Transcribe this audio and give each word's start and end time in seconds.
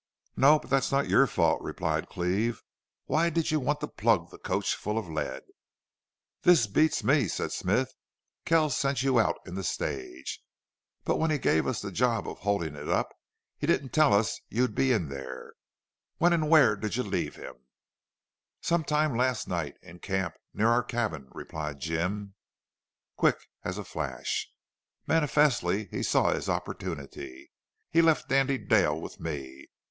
"No. 0.35 0.57
But 0.57 0.71
that's 0.71 0.91
not 0.91 1.09
your 1.09 1.27
fault," 1.27 1.61
replied 1.61 2.09
Cleve. 2.09 2.63
"Why 3.05 3.29
did 3.29 3.51
you 3.51 3.59
want 3.59 3.81
to 3.81 3.87
plug 3.87 4.31
the 4.31 4.39
coach 4.39 4.73
full 4.75 4.97
of 4.97 5.07
lead?" 5.07 5.43
"This 6.41 6.65
beats 6.65 7.03
me," 7.03 7.27
said 7.27 7.51
Smith. 7.51 7.93
"Kells 8.43 8.75
sent 8.75 9.03
you 9.03 9.19
out 9.19 9.37
in 9.45 9.53
the 9.53 9.63
stage! 9.63 10.41
But 11.03 11.17
when 11.17 11.29
he 11.29 11.37
gave 11.37 11.67
us 11.67 11.83
the 11.83 11.91
job 11.91 12.27
of 12.27 12.39
holdin' 12.39 12.75
it 12.75 12.89
up 12.89 13.09
he 13.59 13.67
didn't 13.67 13.93
tell 13.93 14.11
us 14.11 14.41
you'd 14.49 14.73
be 14.73 14.91
in 14.91 15.09
there.... 15.09 15.53
When 16.17 16.33
an' 16.33 16.49
where'd 16.49 16.95
you 16.95 17.03
leave 17.03 17.35
him?" 17.35 17.67
"Sometime 18.59 19.15
last 19.15 19.47
night 19.47 19.75
in 19.83 19.99
camp 19.99 20.33
near 20.51 20.69
our 20.69 20.81
cabin," 20.81 21.27
replied 21.29 21.79
Jim, 21.79 22.33
quick 23.17 23.37
as 23.63 23.77
a 23.77 23.83
flash. 23.83 24.49
Manifestly 25.05 25.85
he 25.91 26.01
saw 26.01 26.33
his 26.33 26.49
opportunity 26.49 27.51
"He 27.91 28.01
left 28.01 28.27
Dandy 28.29 28.57
Dale 28.57 28.99
with 28.99 29.19
me. 29.19 29.67